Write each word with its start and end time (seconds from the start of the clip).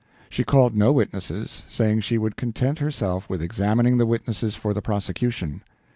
She 0.31 0.43
called 0.43 0.75
no 0.75 0.91
witnesses, 0.91 1.61
saying 1.69 2.01
she 2.01 2.17
would 2.17 2.35
content 2.35 2.79
herself 2.79 3.29
with 3.29 3.39
examining 3.43 3.99
the 3.99 4.07
witnesses 4.07 4.55
for 4.55 4.73
the 4.73 4.81
prosecution. 4.81 5.61